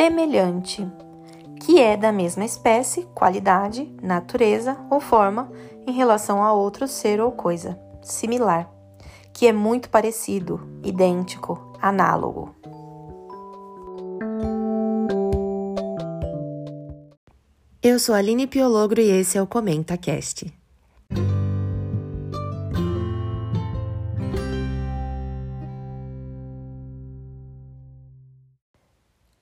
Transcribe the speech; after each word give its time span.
semelhante, 0.00 0.90
que 1.60 1.78
é 1.78 1.94
da 1.94 2.10
mesma 2.10 2.42
espécie, 2.42 3.06
qualidade, 3.14 3.86
natureza 4.02 4.78
ou 4.88 4.98
forma 4.98 5.52
em 5.86 5.92
relação 5.92 6.42
a 6.42 6.54
outro 6.54 6.88
ser 6.88 7.20
ou 7.20 7.30
coisa, 7.30 7.78
similar, 8.00 8.66
que 9.30 9.46
é 9.46 9.52
muito 9.52 9.90
parecido, 9.90 10.58
idêntico, 10.82 11.76
análogo. 11.82 12.54
Eu 17.82 17.98
sou 17.98 18.14
a 18.14 18.18
Aline 18.18 18.46
Piologro 18.46 19.02
e 19.02 19.10
esse 19.10 19.36
é 19.36 19.42
o 19.42 19.46
Comenta 19.46 19.98
Cast. 19.98 20.59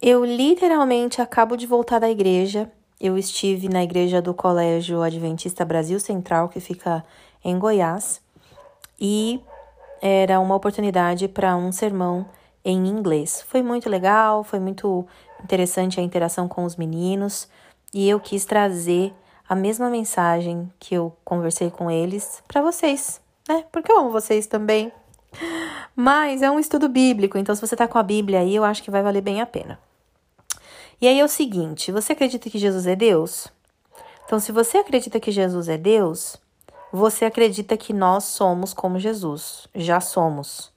Eu 0.00 0.24
literalmente 0.24 1.20
acabo 1.20 1.56
de 1.56 1.66
voltar 1.66 1.98
da 1.98 2.08
igreja. 2.08 2.70
Eu 3.00 3.18
estive 3.18 3.68
na 3.68 3.82
igreja 3.82 4.22
do 4.22 4.32
Colégio 4.32 5.02
Adventista 5.02 5.64
Brasil 5.64 5.98
Central, 5.98 6.48
que 6.48 6.60
fica 6.60 7.04
em 7.44 7.58
Goiás, 7.58 8.22
e 9.00 9.40
era 10.00 10.38
uma 10.38 10.54
oportunidade 10.54 11.26
para 11.26 11.56
um 11.56 11.72
sermão 11.72 12.26
em 12.64 12.86
inglês. 12.86 13.44
Foi 13.48 13.60
muito 13.60 13.90
legal, 13.90 14.44
foi 14.44 14.60
muito 14.60 15.04
interessante 15.42 15.98
a 15.98 16.02
interação 16.02 16.46
com 16.46 16.64
os 16.64 16.76
meninos, 16.76 17.48
e 17.92 18.08
eu 18.08 18.20
quis 18.20 18.44
trazer 18.44 19.12
a 19.48 19.56
mesma 19.56 19.90
mensagem 19.90 20.72
que 20.78 20.94
eu 20.94 21.12
conversei 21.24 21.72
com 21.72 21.90
eles 21.90 22.40
para 22.46 22.62
vocês, 22.62 23.20
né? 23.48 23.64
Porque 23.72 23.90
eu 23.90 23.98
amo 23.98 24.10
vocês 24.10 24.46
também. 24.46 24.92
Mas 25.96 26.40
é 26.40 26.48
um 26.48 26.60
estudo 26.60 26.88
bíblico, 26.88 27.36
então 27.36 27.52
se 27.52 27.60
você 27.60 27.74
tá 27.74 27.88
com 27.88 27.98
a 27.98 28.02
Bíblia 28.04 28.38
aí, 28.40 28.54
eu 28.54 28.62
acho 28.62 28.80
que 28.80 28.92
vai 28.92 29.02
valer 29.02 29.22
bem 29.22 29.40
a 29.40 29.46
pena. 29.46 29.87
E 31.00 31.06
aí 31.06 31.20
é 31.20 31.24
o 31.24 31.28
seguinte: 31.28 31.92
você 31.92 32.12
acredita 32.12 32.50
que 32.50 32.58
Jesus 32.58 32.86
é 32.86 32.96
Deus? 32.96 33.48
Então, 34.24 34.38
se 34.38 34.52
você 34.52 34.78
acredita 34.78 35.18
que 35.18 35.30
Jesus 35.30 35.68
é 35.68 35.78
Deus, 35.78 36.36
você 36.92 37.24
acredita 37.24 37.76
que 37.76 37.92
nós 37.92 38.24
somos 38.24 38.74
como 38.74 38.98
Jesus, 38.98 39.66
já 39.74 40.00
somos. 40.00 40.70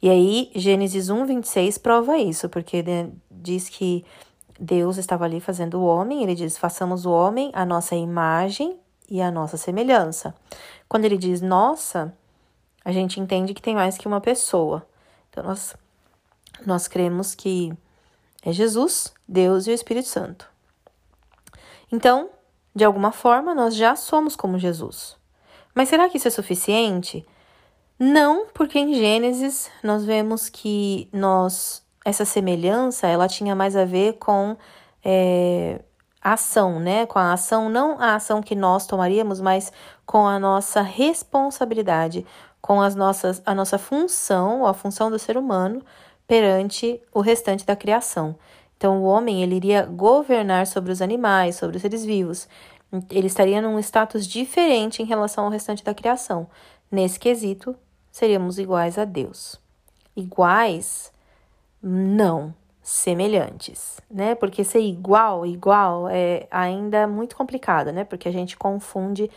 E 0.00 0.08
aí, 0.08 0.50
Gênesis 0.54 1.10
1, 1.10 1.26
26 1.26 1.78
prova 1.78 2.16
isso, 2.16 2.48
porque 2.48 2.84
diz 3.30 3.68
que 3.68 4.04
Deus 4.58 4.96
estava 4.96 5.24
ali 5.24 5.40
fazendo 5.40 5.78
o 5.78 5.84
homem, 5.84 6.22
ele 6.22 6.34
diz: 6.34 6.56
façamos 6.56 7.04
o 7.04 7.10
homem 7.10 7.50
a 7.52 7.66
nossa 7.66 7.94
imagem 7.94 8.78
e 9.10 9.20
a 9.20 9.30
nossa 9.30 9.56
semelhança. 9.56 10.34
Quando 10.88 11.04
ele 11.04 11.18
diz 11.18 11.40
nossa, 11.40 12.14
a 12.84 12.92
gente 12.92 13.20
entende 13.20 13.52
que 13.52 13.62
tem 13.62 13.74
mais 13.74 13.98
que 13.98 14.06
uma 14.06 14.20
pessoa. 14.20 14.86
Então, 15.30 15.44
nós, 15.44 15.74
nós 16.64 16.88
cremos 16.88 17.34
que 17.34 17.74
é 18.46 18.52
Jesus, 18.52 19.12
Deus 19.26 19.66
e 19.66 19.72
o 19.72 19.74
Espírito 19.74 20.06
Santo. 20.06 20.48
Então, 21.90 22.30
de 22.72 22.84
alguma 22.84 23.10
forma, 23.10 23.52
nós 23.52 23.74
já 23.74 23.96
somos 23.96 24.36
como 24.36 24.56
Jesus. 24.56 25.16
Mas 25.74 25.88
será 25.88 26.08
que 26.08 26.16
isso 26.16 26.28
é 26.28 26.30
suficiente? 26.30 27.26
Não, 27.98 28.46
porque 28.54 28.78
em 28.78 28.94
Gênesis 28.94 29.68
nós 29.82 30.04
vemos 30.04 30.48
que 30.48 31.08
nós 31.12 31.84
essa 32.04 32.24
semelhança 32.24 33.08
ela 33.08 33.26
tinha 33.26 33.52
mais 33.56 33.74
a 33.74 33.84
ver 33.84 34.12
com 34.12 34.56
é, 35.04 35.80
ação, 36.22 36.78
né? 36.78 37.04
Com 37.04 37.18
a 37.18 37.32
ação, 37.32 37.68
não 37.68 38.00
a 38.00 38.14
ação 38.14 38.40
que 38.40 38.54
nós 38.54 38.86
tomaríamos, 38.86 39.40
mas 39.40 39.72
com 40.06 40.24
a 40.24 40.38
nossa 40.38 40.82
responsabilidade, 40.82 42.24
com 42.60 42.80
as 42.80 42.94
nossas, 42.94 43.42
a 43.44 43.52
nossa 43.52 43.76
função, 43.76 44.64
a 44.64 44.72
função 44.72 45.10
do 45.10 45.18
ser 45.18 45.36
humano 45.36 45.82
perante 46.26 47.00
o 47.12 47.20
restante 47.20 47.64
da 47.64 47.76
criação. 47.76 48.36
Então, 48.76 49.02
o 49.02 49.04
homem 49.04 49.42
ele 49.42 49.54
iria 49.54 49.86
governar 49.86 50.66
sobre 50.66 50.92
os 50.92 51.00
animais, 51.00 51.56
sobre 51.56 51.76
os 51.76 51.82
seres 51.82 52.04
vivos. 52.04 52.48
Ele 53.10 53.26
estaria 53.26 53.60
num 53.62 53.78
status 53.78 54.26
diferente 54.26 55.02
em 55.02 55.06
relação 55.06 55.44
ao 55.44 55.50
restante 55.50 55.82
da 55.82 55.94
criação. 55.94 56.46
Nesse 56.90 57.18
quesito, 57.18 57.74
seríamos 58.12 58.58
iguais 58.58 58.98
a 58.98 59.04
Deus. 59.04 59.60
Iguais? 60.14 61.12
Não, 61.82 62.54
semelhantes, 62.82 64.00
né? 64.10 64.34
Porque 64.34 64.62
ser 64.62 64.80
igual, 64.80 65.44
igual 65.44 66.08
é 66.08 66.46
ainda 66.50 67.06
muito 67.06 67.34
complicado, 67.34 67.92
né? 67.92 68.04
Porque 68.04 68.28
a 68.28 68.32
gente 68.32 68.56
confunde 68.56 69.30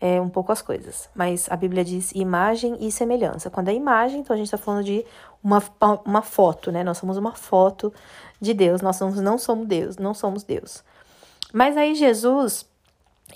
é, 0.00 0.20
um 0.20 0.28
pouco 0.28 0.52
as 0.52 0.60
coisas. 0.60 1.08
Mas 1.14 1.46
a 1.50 1.56
Bíblia 1.56 1.84
diz 1.84 2.12
imagem 2.12 2.76
e 2.80 2.90
semelhança. 2.90 3.50
Quando 3.50 3.68
é 3.68 3.74
imagem, 3.74 4.20
então 4.20 4.34
a 4.34 4.36
gente 4.36 4.46
está 4.46 4.58
falando 4.58 4.84
de 4.84 5.04
uma, 5.42 5.62
uma 6.04 6.22
foto, 6.22 6.70
né? 6.70 6.84
Nós 6.84 6.98
somos 6.98 7.16
uma 7.16 7.32
foto 7.32 7.92
de 8.40 8.54
Deus, 8.54 8.80
nós 8.80 8.96
somos, 8.96 9.20
não 9.20 9.38
somos 9.38 9.66
Deus, 9.66 9.96
não 9.96 10.14
somos 10.14 10.42
Deus. 10.42 10.84
Mas 11.52 11.76
aí 11.76 11.94
Jesus, 11.94 12.66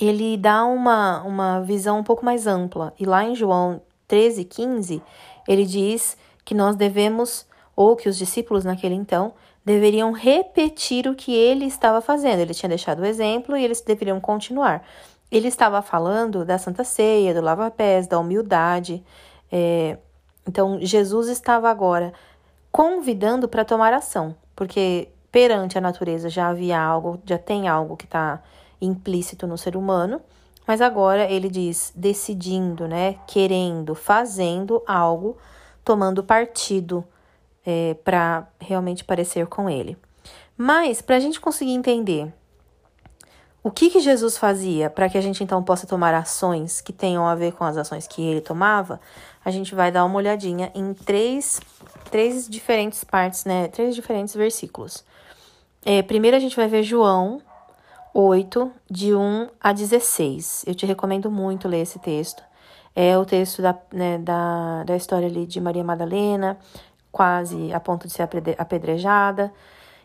ele 0.00 0.36
dá 0.36 0.64
uma, 0.64 1.22
uma 1.22 1.60
visão 1.60 1.98
um 1.98 2.04
pouco 2.04 2.24
mais 2.24 2.46
ampla. 2.46 2.92
E 2.98 3.04
lá 3.04 3.24
em 3.24 3.34
João 3.34 3.80
13, 4.08 4.44
15, 4.44 5.02
ele 5.46 5.64
diz 5.64 6.16
que 6.44 6.54
nós 6.54 6.76
devemos, 6.76 7.46
ou 7.74 7.96
que 7.96 8.08
os 8.08 8.16
discípulos 8.16 8.64
naquele 8.64 8.94
então, 8.94 9.34
deveriam 9.64 10.12
repetir 10.12 11.08
o 11.08 11.14
que 11.14 11.34
ele 11.34 11.64
estava 11.64 12.00
fazendo. 12.00 12.38
Ele 12.38 12.54
tinha 12.54 12.68
deixado 12.68 13.00
o 13.00 13.04
exemplo 13.04 13.56
e 13.56 13.64
eles 13.64 13.80
deveriam 13.80 14.20
continuar. 14.20 14.86
Ele 15.30 15.48
estava 15.48 15.82
falando 15.82 16.44
da 16.44 16.56
Santa 16.56 16.84
Ceia, 16.84 17.34
do 17.34 17.40
lava-pés, 17.40 18.06
da 18.06 18.18
humildade. 18.18 19.04
É, 19.50 19.98
então, 20.46 20.78
Jesus 20.80 21.28
estava 21.28 21.68
agora 21.68 22.12
convidando 22.70 23.48
para 23.48 23.64
tomar 23.64 23.92
ação, 23.92 24.34
porque 24.54 25.08
perante 25.32 25.76
a 25.76 25.80
natureza 25.80 26.28
já 26.28 26.48
havia 26.48 26.80
algo, 26.80 27.20
já 27.24 27.38
tem 27.38 27.68
algo 27.68 27.96
que 27.96 28.04
está 28.04 28.42
implícito 28.80 29.46
no 29.46 29.58
ser 29.58 29.76
humano, 29.76 30.20
mas 30.66 30.80
agora 30.80 31.30
ele 31.30 31.48
diz 31.48 31.92
decidindo, 31.94 32.86
né, 32.86 33.16
querendo, 33.26 33.94
fazendo 33.94 34.82
algo, 34.86 35.36
tomando 35.84 36.22
partido 36.22 37.04
é, 37.64 37.94
para 38.04 38.46
realmente 38.60 39.04
parecer 39.04 39.46
com 39.46 39.68
ele. 39.68 39.96
Mas 40.56 41.02
para 41.02 41.16
a 41.16 41.20
gente 41.20 41.40
conseguir 41.40 41.72
entender 41.72 42.32
o 43.66 43.70
que, 43.72 43.90
que 43.90 43.98
Jesus 43.98 44.38
fazia 44.38 44.88
para 44.88 45.08
que 45.08 45.18
a 45.18 45.20
gente 45.20 45.42
então 45.42 45.60
possa 45.60 45.88
tomar 45.88 46.14
ações 46.14 46.80
que 46.80 46.92
tenham 46.92 47.26
a 47.26 47.34
ver 47.34 47.52
com 47.52 47.64
as 47.64 47.76
ações 47.76 48.06
que 48.06 48.22
ele 48.22 48.40
tomava? 48.40 49.00
A 49.44 49.50
gente 49.50 49.74
vai 49.74 49.90
dar 49.90 50.04
uma 50.04 50.18
olhadinha 50.18 50.70
em 50.72 50.94
três, 50.94 51.60
três 52.08 52.48
diferentes 52.48 53.02
partes, 53.02 53.44
né? 53.44 53.66
Três 53.66 53.96
diferentes 53.96 54.36
versículos. 54.36 55.04
É, 55.84 56.00
primeiro 56.00 56.36
a 56.36 56.40
gente 56.40 56.54
vai 56.54 56.68
ver 56.68 56.84
João 56.84 57.42
8, 58.14 58.70
de 58.88 59.12
1 59.12 59.48
a 59.60 59.72
16. 59.72 60.62
Eu 60.64 60.74
te 60.76 60.86
recomendo 60.86 61.28
muito 61.28 61.66
ler 61.66 61.80
esse 61.80 61.98
texto. 61.98 62.44
É 62.94 63.18
o 63.18 63.24
texto 63.24 63.60
da, 63.60 63.76
né, 63.92 64.16
da, 64.18 64.84
da 64.84 64.94
história 64.94 65.26
ali 65.26 65.44
de 65.44 65.60
Maria 65.60 65.82
Madalena, 65.82 66.56
quase 67.10 67.72
a 67.72 67.80
ponto 67.80 68.06
de 68.06 68.12
ser 68.12 68.28
apedrejada. 68.58 69.52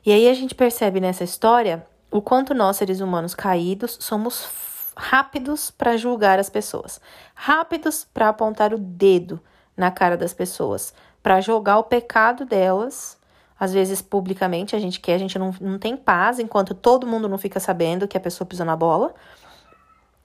E 0.03 0.11
aí 0.11 0.28
a 0.28 0.33
gente 0.33 0.55
percebe 0.55 0.99
nessa 0.99 1.23
história 1.23 1.85
o 2.11 2.22
quanto 2.22 2.53
nós, 2.53 2.77
seres 2.77 2.99
humanos 2.99 3.33
caídos, 3.33 3.97
somos 3.99 4.49
rápidos 4.95 5.72
para 5.72 5.95
julgar 5.95 6.38
as 6.38 6.49
pessoas, 6.49 6.99
rápidos 7.33 8.05
para 8.13 8.29
apontar 8.29 8.73
o 8.73 8.77
dedo 8.77 9.39
na 9.75 9.89
cara 9.89 10.17
das 10.17 10.33
pessoas, 10.33 10.94
para 11.23 11.39
jogar 11.39 11.79
o 11.79 11.83
pecado 11.83 12.45
delas, 12.45 13.17
às 13.59 13.72
vezes 13.72 14.01
publicamente, 14.01 14.75
a 14.75 14.79
gente 14.79 14.99
quer, 14.99 15.16
a 15.16 15.17
gente 15.17 15.39
não, 15.39 15.53
não 15.61 15.79
tem 15.79 15.95
paz 15.95 16.39
enquanto 16.39 16.73
todo 16.73 17.07
mundo 17.07 17.29
não 17.29 17.38
fica 17.38 17.59
sabendo 17.59 18.07
que 18.07 18.17
a 18.17 18.19
pessoa 18.19 18.47
pisou 18.47 18.66
na 18.66 18.75
bola. 18.75 19.13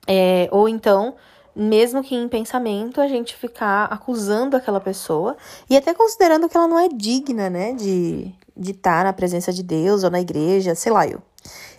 É, 0.07 0.49
ou 0.51 0.67
então, 0.67 1.15
mesmo 1.55 2.03
que 2.03 2.15
em 2.15 2.27
pensamento, 2.27 2.99
a 2.99 3.07
gente 3.07 3.35
ficar 3.35 3.85
acusando 3.85 4.57
aquela 4.57 4.79
pessoa 4.79 5.37
e 5.69 5.77
até 5.77 5.93
considerando 5.93 6.49
que 6.49 6.57
ela 6.57 6.67
não 6.67 6.79
é 6.79 6.87
digna, 6.87 7.49
né, 7.49 7.73
de 7.73 8.33
estar 8.55 8.57
de 8.57 8.73
tá 8.73 9.03
na 9.03 9.13
presença 9.13 9.53
de 9.53 9.61
Deus 9.61 10.03
ou 10.03 10.09
na 10.09 10.19
igreja, 10.19 10.73
sei 10.75 10.91
lá 10.91 11.07
eu. 11.07 11.21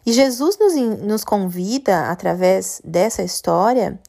E 0.05 0.12
Jesus 0.12 0.59
nos, 0.59 0.75
nos 0.75 1.25
convida, 1.25 2.11
através 2.11 2.81
dessa 2.85 3.23
história, 3.23 4.00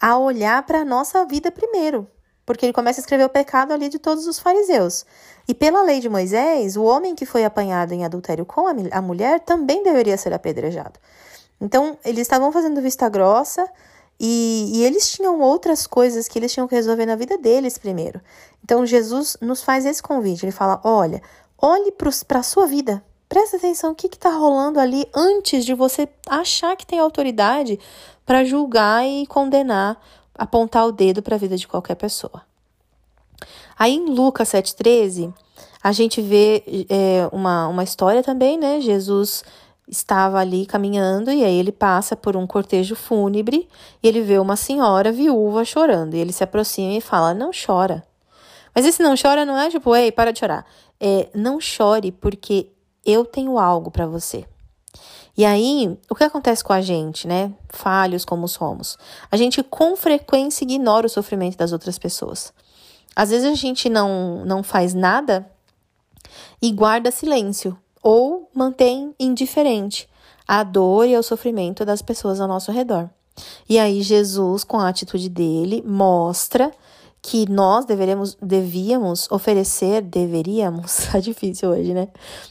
a 0.00 0.16
olhar 0.18 0.62
para 0.64 0.80
a 0.80 0.84
nossa 0.84 1.24
vida 1.24 1.50
primeiro, 1.50 2.06
porque 2.46 2.64
ele 2.64 2.72
começa 2.72 3.00
a 3.00 3.02
escrever 3.02 3.24
o 3.24 3.28
pecado 3.28 3.72
ali 3.72 3.88
de 3.88 3.98
todos 3.98 4.26
os 4.26 4.38
fariseus. 4.38 5.04
E 5.46 5.54
pela 5.54 5.82
lei 5.82 6.00
de 6.00 6.08
Moisés, 6.08 6.76
o 6.76 6.84
homem 6.84 7.14
que 7.14 7.26
foi 7.26 7.44
apanhado 7.44 7.92
em 7.92 8.04
adultério 8.04 8.44
com 8.44 8.66
a, 8.66 9.02
mulher 9.02 9.40
também 9.40 9.82
deveria 9.82 10.16
ser 10.16 10.32
apedrejado. 10.32 11.00
Então, 11.60 11.98
eles 12.04 12.22
estavam 12.22 12.52
fazendo 12.52 12.80
vista 12.80 13.08
grossa 13.08 13.68
e, 14.20 14.72
e, 14.74 14.84
eles 14.84 15.10
tinham 15.10 15.40
outras 15.40 15.86
coisas 15.86 16.28
que 16.28 16.38
eles 16.38 16.52
tinham 16.52 16.68
que 16.68 16.74
resolver 16.74 17.06
na 17.06 17.16
vida 17.16 17.38
deles 17.38 17.78
primeiro. 17.78 18.20
Então, 18.62 18.84
Jesus 18.84 19.36
nos 19.40 19.62
faz 19.62 19.86
esse 19.86 20.02
convite. 20.02 20.44
Ele 20.44 20.52
fala: 20.52 20.80
olha, 20.84 21.22
olhe 21.60 21.92
para 21.92 22.38
a 22.40 22.42
sua 22.42 22.66
vida, 22.66 23.02
Presta 23.28 23.58
atenção 23.58 23.92
o 23.92 23.94
que 23.94 24.06
está 24.06 24.30
rolando 24.30 24.80
ali 24.80 25.06
antes 25.14 25.64
de 25.64 25.74
você 25.74 26.08
achar 26.26 26.76
que 26.76 26.86
tem 26.86 26.98
autoridade 26.98 27.78
para 28.24 28.44
julgar 28.44 29.06
e 29.06 29.26
condenar, 29.26 30.00
apontar 30.34 30.86
o 30.86 30.92
dedo 30.92 31.22
para 31.22 31.34
a 31.34 31.38
vida 31.38 31.56
de 31.56 31.68
qualquer 31.68 31.94
pessoa. 31.94 32.42
Aí 33.78 33.94
em 33.94 34.06
Lucas 34.06 34.48
7,13, 34.48 35.32
A 35.82 35.92
gente 35.92 36.20
vê 36.20 36.64
é, 36.88 37.28
uma, 37.30 37.68
uma 37.68 37.84
história 37.84 38.22
também, 38.22 38.58
né? 38.58 38.80
Jesus 38.80 39.44
estava 39.86 40.38
ali 40.38 40.66
caminhando 40.66 41.30
e 41.30 41.44
aí 41.44 41.56
ele 41.56 41.72
passa 41.72 42.16
por 42.16 42.36
um 42.36 42.46
cortejo 42.46 42.94
fúnebre 42.96 43.68
e 44.02 44.08
ele 44.08 44.20
vê 44.22 44.38
uma 44.38 44.56
senhora 44.56 45.12
viúva 45.12 45.64
chorando. 45.64 46.14
E 46.14 46.18
ele 46.18 46.32
se 46.32 46.42
aproxima 46.42 46.94
e 46.94 47.00
fala: 47.00 47.32
Não 47.32 47.50
chora. 47.52 48.04
Mas 48.74 48.84
esse 48.84 49.02
não 49.02 49.14
chora 49.20 49.44
não 49.44 49.56
é 49.58 49.70
tipo, 49.70 49.94
ei, 49.94 50.10
para 50.10 50.32
de 50.32 50.40
chorar. 50.40 50.66
É, 51.00 51.28
não 51.34 51.60
chore 51.60 52.10
porque 52.10 52.70
eu 53.08 53.24
tenho 53.24 53.58
algo 53.58 53.90
para 53.90 54.06
você. 54.06 54.44
E 55.36 55.44
aí, 55.44 55.96
o 56.10 56.14
que 56.14 56.24
acontece 56.24 56.64
com 56.64 56.72
a 56.72 56.80
gente, 56.80 57.28
né? 57.28 57.52
Falhos 57.68 58.24
como 58.24 58.48
somos. 58.48 58.98
A 59.30 59.36
gente 59.36 59.62
com 59.62 59.96
frequência 59.96 60.64
ignora 60.64 61.06
o 61.06 61.10
sofrimento 61.10 61.56
das 61.56 61.72
outras 61.72 61.96
pessoas. 61.96 62.52
Às 63.14 63.30
vezes 63.30 63.46
a 63.46 63.54
gente 63.54 63.88
não, 63.88 64.44
não 64.44 64.62
faz 64.62 64.94
nada 64.94 65.48
e 66.60 66.72
guarda 66.72 67.10
silêncio 67.10 67.78
ou 68.02 68.50
mantém 68.52 69.14
indiferente 69.18 70.08
à 70.46 70.62
dor 70.62 71.06
e 71.06 71.14
ao 71.14 71.22
sofrimento 71.22 71.84
das 71.84 72.02
pessoas 72.02 72.40
ao 72.40 72.48
nosso 72.48 72.72
redor. 72.72 73.08
E 73.68 73.78
aí 73.78 74.02
Jesus, 74.02 74.64
com 74.64 74.78
a 74.78 74.88
atitude 74.88 75.28
dele, 75.28 75.82
mostra 75.86 76.72
que 77.28 77.46
nós 77.50 77.84
deveríamos, 77.84 78.38
devíamos 78.40 79.30
oferecer, 79.30 80.00
deveríamos, 80.00 80.96
tá 81.12 81.20
difícil 81.20 81.68
hoje, 81.68 81.92
né? 81.92 82.08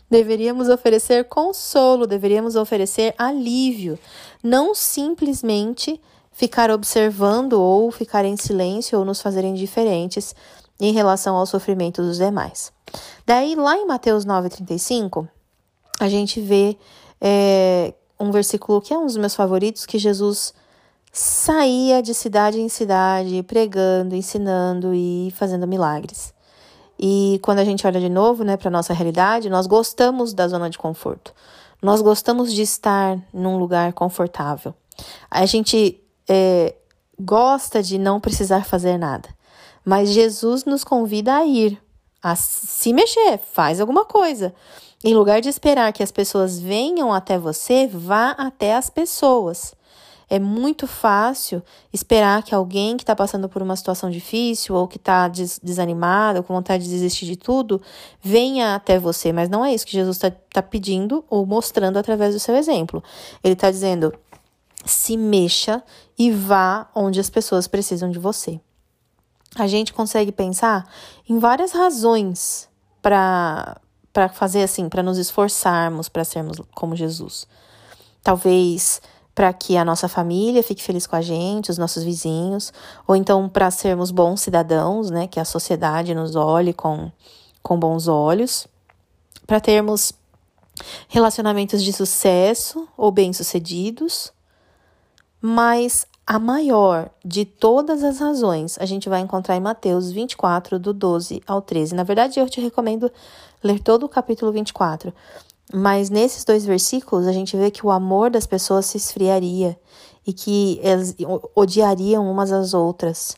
Deveríamos 0.07 0.69
oferecer 0.69 1.25
consolo, 1.25 2.05
deveríamos 2.05 2.55
oferecer 2.55 3.15
alívio, 3.17 3.97
não 4.43 4.75
simplesmente 4.75 5.99
ficar 6.31 6.69
observando 6.69 7.53
ou 7.53 7.91
ficar 7.91 8.23
em 8.23 8.37
silêncio 8.37 8.99
ou 8.99 9.03
nos 9.03 9.19
fazer 9.19 9.43
indiferentes 9.43 10.35
em 10.79 10.93
relação 10.93 11.35
ao 11.35 11.47
sofrimento 11.47 12.03
dos 12.03 12.17
demais. 12.17 12.71
Daí, 13.25 13.55
lá 13.55 13.75
em 13.75 13.87
Mateus 13.87 14.27
9,35, 14.27 15.27
a 15.99 16.07
gente 16.07 16.39
vê 16.39 16.77
é, 17.19 17.95
um 18.19 18.29
versículo 18.29 18.79
que 18.79 18.93
é 18.93 18.97
um 18.97 19.07
dos 19.07 19.17
meus 19.17 19.33
favoritos, 19.33 19.87
que 19.87 19.97
Jesus 19.97 20.53
saía 21.17 21.99
de 22.03 22.13
cidade 22.13 22.61
em 22.61 22.69
cidade, 22.69 23.41
pregando, 23.41 24.15
ensinando 24.15 24.93
e 24.93 25.33
fazendo 25.35 25.67
milagres. 25.67 26.31
E 26.99 27.39
quando 27.41 27.57
a 27.57 27.65
gente 27.65 27.87
olha 27.87 27.99
de 27.99 28.07
novo, 28.07 28.43
né, 28.43 28.55
para 28.55 28.69
nossa 28.69 28.93
realidade, 28.93 29.49
nós 29.49 29.65
gostamos 29.65 30.31
da 30.31 30.47
zona 30.47 30.69
de 30.69 30.77
conforto. 30.77 31.33
Nós 31.81 32.01
gostamos 32.01 32.53
de 32.53 32.61
estar 32.61 33.19
num 33.33 33.57
lugar 33.57 33.93
confortável. 33.93 34.75
A 35.29 35.43
gente 35.47 35.99
é, 36.29 36.75
gosta 37.19 37.81
de 37.81 37.97
não 37.97 38.19
precisar 38.19 38.63
fazer 38.63 38.95
nada. 38.99 39.27
Mas 39.83 40.09
Jesus 40.09 40.65
nos 40.65 40.83
convida 40.83 41.35
a 41.35 41.45
ir, 41.45 41.81
a 42.21 42.35
se 42.35 42.93
mexer, 42.93 43.39
faz 43.39 43.81
alguma 43.81 44.05
coisa. 44.05 44.53
Em 45.03 45.15
lugar 45.15 45.41
de 45.41 45.49
esperar 45.49 45.91
que 45.93 46.03
as 46.03 46.11
pessoas 46.11 46.59
venham 46.59 47.11
até 47.11 47.39
você, 47.39 47.87
vá 47.87 48.31
até 48.31 48.75
as 48.75 48.87
pessoas. 48.87 49.75
É 50.29 50.39
muito 50.39 50.87
fácil 50.87 51.63
esperar 51.91 52.43
que 52.43 52.53
alguém 52.53 52.97
que 52.97 53.03
está 53.03 53.15
passando 53.15 53.47
por 53.47 53.61
uma 53.61 53.77
situação 53.77 54.09
difícil 54.09 54.75
ou 54.75 54.85
que 54.85 54.97
está 54.97 55.29
des 55.29 55.57
desanimado, 55.63 56.43
com 56.43 56.53
vontade 56.53 56.83
de 56.83 56.89
desistir 56.89 57.25
de 57.25 57.37
tudo, 57.37 57.81
venha 58.21 58.75
até 58.75 58.99
você. 58.99 59.31
Mas 59.31 59.47
não 59.47 59.63
é 59.63 59.73
isso 59.73 59.85
que 59.85 59.93
Jesus 59.93 60.17
está 60.17 60.29
tá 60.29 60.61
pedindo 60.61 61.23
ou 61.29 61.45
mostrando 61.45 61.97
através 61.97 62.33
do 62.33 62.41
seu 62.41 62.55
exemplo. 62.57 63.01
Ele 63.41 63.53
está 63.53 63.71
dizendo: 63.71 64.13
se 64.85 65.15
mexa 65.15 65.81
e 66.19 66.29
vá 66.29 66.89
onde 66.93 67.21
as 67.21 67.29
pessoas 67.29 67.65
precisam 67.65 68.11
de 68.11 68.19
você. 68.19 68.59
A 69.55 69.65
gente 69.65 69.93
consegue 69.93 70.33
pensar 70.33 70.89
em 71.27 71.39
várias 71.39 71.71
razões 71.71 72.67
para 73.01 73.79
para 74.11 74.29
fazer 74.29 74.63
assim, 74.63 74.89
para 74.89 75.03
nos 75.03 75.19
esforçarmos 75.19 76.09
para 76.09 76.23
sermos 76.23 76.57
como 76.73 76.95
Jesus. 76.95 77.47
Talvez 78.23 78.99
para 79.37 79.53
que 79.53 79.77
a 79.77 79.85
nossa 79.85 80.07
família 80.07 80.63
fique 80.63 80.81
feliz 80.81 81.05
com 81.05 81.15
a 81.15 81.21
gente, 81.21 81.69
os 81.69 81.77
nossos 81.77 82.03
vizinhos, 82.03 82.73
ou 83.07 83.15
então 83.15 83.47
para 83.47 83.69
sermos 83.69 84.09
bons 84.09 84.41
cidadãos, 84.41 85.11
né, 85.11 85.27
que 85.27 85.39
a 85.39 85.45
sociedade 85.45 86.15
nos 86.15 86.35
olhe 86.35 86.73
com, 86.73 87.11
com 87.61 87.77
bons 87.77 88.07
olhos, 88.07 88.65
para 89.45 89.59
termos 89.59 90.11
relacionamentos 91.07 91.83
de 91.83 91.93
sucesso 91.93 92.87
ou 92.97 93.11
bem-sucedidos, 93.11 94.33
mas 95.39 96.07
a 96.25 96.39
maior 96.39 97.11
de 97.23 97.45
todas 97.45 98.03
as 98.03 98.19
razões 98.19 98.75
a 98.79 98.87
gente 98.87 99.07
vai 99.07 99.21
encontrar 99.21 99.55
em 99.55 99.61
Mateus 99.61 100.11
24, 100.11 100.79
do 100.79 100.91
12 100.91 101.43
ao 101.45 101.61
13. 101.61 101.93
Na 101.93 102.03
verdade, 102.03 102.39
eu 102.39 102.49
te 102.49 102.59
recomendo 102.59 103.11
ler 103.63 103.79
todo 103.81 104.03
o 104.03 104.09
capítulo 104.09 104.51
24, 104.51 105.13
mas 105.73 106.09
nesses 106.09 106.45
dois 106.45 106.65
versículos 106.65 107.27
a 107.27 107.33
gente 107.33 107.57
vê 107.57 107.69
que 107.69 107.85
o 107.85 107.91
amor 107.91 108.29
das 108.29 108.45
pessoas 108.45 108.85
se 108.85 108.97
esfriaria 108.97 109.77
e 110.25 110.31
que 110.31 110.79
elas 110.81 111.15
odiariam 111.55 112.29
umas 112.29 112.51
às 112.51 112.73
outras. 112.73 113.35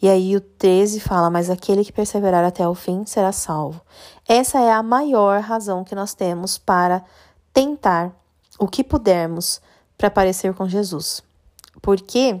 E 0.00 0.08
aí 0.08 0.36
o 0.36 0.40
13 0.40 1.00
fala: 1.00 1.30
Mas 1.30 1.50
aquele 1.50 1.84
que 1.84 1.92
perseverar 1.92 2.44
até 2.44 2.66
o 2.68 2.74
fim 2.74 3.04
será 3.04 3.32
salvo. 3.32 3.80
Essa 4.28 4.60
é 4.60 4.72
a 4.72 4.82
maior 4.82 5.40
razão 5.40 5.84
que 5.84 5.94
nós 5.94 6.14
temos 6.14 6.56
para 6.56 7.04
tentar 7.52 8.12
o 8.58 8.66
que 8.66 8.84
pudermos 8.84 9.60
para 9.98 10.10
parecer 10.10 10.54
com 10.54 10.68
Jesus. 10.68 11.22
Por 11.80 12.00
quê? 12.00 12.40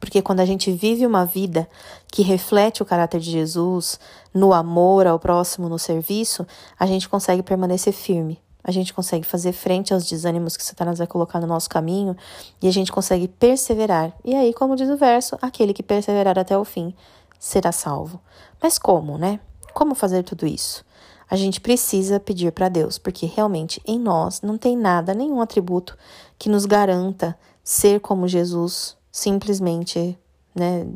Porque 0.00 0.22
quando 0.22 0.40
a 0.40 0.44
gente 0.44 0.70
vive 0.70 1.06
uma 1.06 1.24
vida 1.24 1.68
que 2.12 2.22
reflete 2.22 2.82
o 2.82 2.86
caráter 2.86 3.20
de 3.20 3.30
Jesus, 3.30 3.98
no 4.32 4.52
amor 4.52 5.06
ao 5.06 5.18
próximo, 5.18 5.68
no 5.68 5.78
serviço, 5.78 6.46
a 6.78 6.86
gente 6.86 7.08
consegue 7.08 7.42
permanecer 7.42 7.92
firme 7.92 8.38
a 8.68 8.70
gente 8.70 8.92
consegue 8.92 9.26
fazer 9.26 9.52
frente 9.52 9.94
aos 9.94 10.06
desânimos 10.06 10.54
que 10.54 10.62
Satanás 10.62 10.98
vai 10.98 11.06
colocar 11.06 11.40
no 11.40 11.46
nosso 11.46 11.70
caminho 11.70 12.14
e 12.60 12.68
a 12.68 12.70
gente 12.70 12.92
consegue 12.92 13.26
perseverar. 13.26 14.12
E 14.22 14.34
aí, 14.34 14.52
como 14.52 14.76
diz 14.76 14.90
o 14.90 14.96
verso, 14.98 15.38
aquele 15.40 15.72
que 15.72 15.82
perseverar 15.82 16.38
até 16.38 16.56
o 16.56 16.66
fim 16.66 16.94
será 17.40 17.72
salvo. 17.72 18.20
Mas 18.62 18.78
como, 18.78 19.16
né? 19.16 19.40
Como 19.72 19.94
fazer 19.94 20.22
tudo 20.22 20.46
isso? 20.46 20.84
A 21.30 21.34
gente 21.34 21.62
precisa 21.62 22.20
pedir 22.20 22.52
para 22.52 22.68
Deus, 22.68 22.98
porque 22.98 23.24
realmente 23.24 23.80
em 23.86 23.98
nós 23.98 24.42
não 24.42 24.58
tem 24.58 24.76
nada, 24.76 25.14
nenhum 25.14 25.40
atributo 25.40 25.96
que 26.38 26.50
nos 26.50 26.66
garanta 26.66 27.38
ser 27.64 28.00
como 28.00 28.28
Jesus, 28.28 28.98
simplesmente, 29.10 30.18
né, 30.54 30.86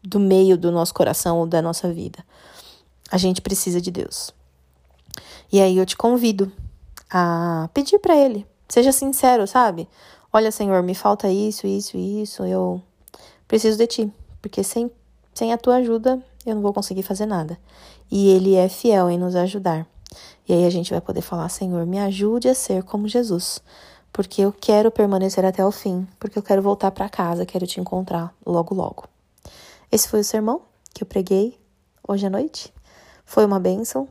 do 0.00 0.20
meio 0.20 0.56
do 0.56 0.70
nosso 0.70 0.94
coração 0.94 1.38
ou 1.38 1.46
da 1.46 1.60
nossa 1.60 1.92
vida. 1.92 2.24
A 3.10 3.18
gente 3.18 3.40
precisa 3.40 3.80
de 3.80 3.90
Deus. 3.90 4.37
E 5.52 5.60
aí 5.60 5.76
eu 5.76 5.86
te 5.86 5.96
convido 5.96 6.52
a 7.10 7.68
pedir 7.72 7.98
para 7.98 8.16
ele. 8.16 8.46
Seja 8.68 8.92
sincero, 8.92 9.46
sabe? 9.46 9.88
Olha, 10.32 10.50
Senhor, 10.50 10.82
me 10.82 10.94
falta 10.94 11.28
isso, 11.28 11.66
isso, 11.66 11.96
isso. 11.96 12.44
Eu 12.44 12.82
preciso 13.46 13.78
de 13.78 13.86
ti, 13.86 14.12
porque 14.42 14.62
sem, 14.62 14.90
sem 15.32 15.52
a 15.52 15.58
tua 15.58 15.76
ajuda 15.76 16.22
eu 16.44 16.54
não 16.54 16.62
vou 16.62 16.72
conseguir 16.72 17.02
fazer 17.02 17.26
nada. 17.26 17.58
E 18.10 18.28
ele 18.30 18.54
é 18.54 18.68
fiel 18.68 19.08
em 19.10 19.18
nos 19.18 19.34
ajudar. 19.34 19.86
E 20.48 20.52
aí 20.52 20.64
a 20.64 20.70
gente 20.70 20.90
vai 20.90 21.00
poder 21.00 21.22
falar: 21.22 21.48
Senhor, 21.48 21.84
me 21.86 21.98
ajude 21.98 22.48
a 22.48 22.54
ser 22.54 22.82
como 22.82 23.08
Jesus, 23.08 23.60
porque 24.12 24.42
eu 24.42 24.52
quero 24.52 24.90
permanecer 24.90 25.44
até 25.44 25.64
o 25.64 25.70
fim, 25.70 26.06
porque 26.18 26.38
eu 26.38 26.42
quero 26.42 26.62
voltar 26.62 26.90
para 26.90 27.08
casa, 27.08 27.46
quero 27.46 27.66
te 27.66 27.80
encontrar 27.80 28.34
logo, 28.44 28.74
logo. 28.74 29.04
Esse 29.90 30.08
foi 30.08 30.20
o 30.20 30.24
sermão 30.24 30.62
que 30.92 31.02
eu 31.02 31.06
preguei 31.06 31.58
hoje 32.06 32.26
à 32.26 32.30
noite. 32.30 32.72
Foi 33.24 33.44
uma 33.44 33.60
bênção 33.60 34.08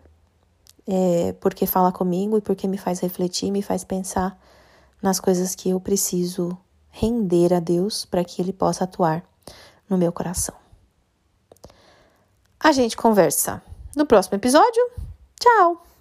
é, 0.87 1.33
porque 1.33 1.67
fala 1.67 1.91
comigo 1.91 2.37
e 2.37 2.41
porque 2.41 2.67
me 2.67 2.77
faz 2.77 2.99
refletir, 2.99 3.51
me 3.51 3.61
faz 3.61 3.83
pensar 3.83 4.39
nas 5.01 5.19
coisas 5.19 5.53
que 5.53 5.69
eu 5.69 5.79
preciso 5.79 6.57
render 6.89 7.53
a 7.53 7.59
Deus 7.59 8.05
para 8.05 8.23
que 8.23 8.41
Ele 8.41 8.53
possa 8.53 8.85
atuar 8.85 9.23
no 9.89 9.97
meu 9.97 10.11
coração. 10.11 10.55
A 12.59 12.71
gente 12.71 12.97
conversa 12.97 13.61
no 13.95 14.05
próximo 14.05 14.35
episódio. 14.35 14.81
Tchau! 15.39 15.96